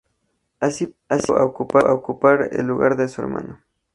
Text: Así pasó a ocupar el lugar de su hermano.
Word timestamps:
Así 0.59 0.95
pasó 1.05 1.35
a 1.37 1.45
ocupar 1.45 2.49
el 2.53 2.65
lugar 2.65 2.97
de 2.97 3.07
su 3.07 3.21
hermano. 3.21 3.59